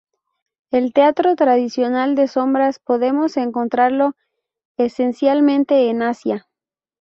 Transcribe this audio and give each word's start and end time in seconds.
El 0.71 0.93
teatro 0.93 1.35
tradicional 1.35 2.15
de 2.15 2.27
sombras 2.27 2.79
podemos 2.79 3.37
encontrarlo 3.37 4.15
esencialmente 4.75 5.91
en 5.91 6.01
Asia. 6.01 6.47